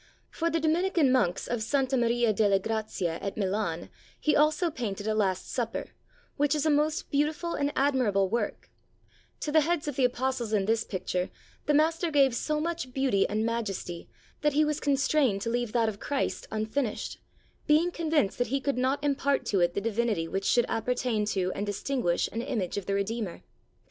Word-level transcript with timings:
For 0.31 0.49
the 0.49 0.59
Dominican 0.59 1.11
monks 1.11 1.45
of 1.45 1.61
Santa 1.61 1.95
Maria 1.95 2.33
delle 2.33 2.57
Grazie 2.57 3.05
at 3.09 3.37
Milan, 3.37 3.91
he 4.19 4.35
also 4.35 4.71
painted 4.71 5.07
a 5.07 5.13
Last 5.13 5.47
Supper, 5.47 5.91
which 6.37 6.55
is 6.55 6.65
a 6.65 6.71
most 6.71 7.11
beautiful 7.11 7.53
and 7.53 7.71
admirable 7.75 8.27
work; 8.27 8.71
to 9.41 9.51
the 9.51 9.61
heads 9.61 9.87
of 9.87 9.97
the 9.97 10.05
Apostles 10.05 10.53
in 10.53 10.65
this 10.65 10.83
picture 10.83 11.29
the 11.67 11.75
master 11.75 12.09
gave 12.09 12.33
so 12.33 12.59
much 12.59 12.93
beauty 12.93 13.29
and 13.29 13.45
majesty 13.45 14.09
that 14.41 14.53
he 14.53 14.65
was 14.65 14.77
86 14.79 15.03
STORIES 15.03 15.05
OF 15.05 15.13
LEONARDO 15.13 15.19
DA 15.19 15.27
VINCI 15.27 15.29
constrained 15.29 15.41
to 15.41 15.49
leave 15.51 15.71
that 15.85 15.89
of 15.93 15.99
Christ 16.07 16.47
unfinished, 16.49 17.17
being 17.67 17.91
convinced 17.91 18.37
that 18.39 18.47
he 18.47 18.59
could 18.59 18.79
not 18.79 19.03
impart 19.03 19.45
to 19.45 19.59
it 19.59 19.75
the 19.75 19.81
divinity 19.81 20.27
which 20.27 20.45
should 20.45 20.65
appertain 20.67 21.25
to 21.25 21.51
and 21.53 21.63
distinguish 21.67 22.27
an 22.31 22.41
image 22.41 22.75
of 22.75 22.87
the 22.87 22.95
Redeemer. 22.95 23.43